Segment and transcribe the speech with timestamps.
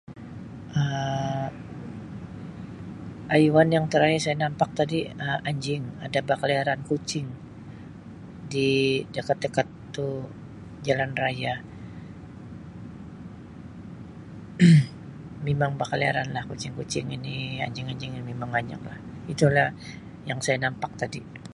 [0.79, 1.51] Um
[3.31, 7.27] Haiwan yang terakhir saya nampak tadi Um anjing ada bakeliaran kucing
[8.53, 8.67] di
[9.15, 10.07] dekat-dekat tu
[10.87, 11.53] jalan raya
[15.47, 18.97] memang bakeliaran lah kucing-kucing ini anjing-anjing mimang banyak lah
[19.33, 19.69] itu lah
[20.29, 21.21] yang saya nampak tadi.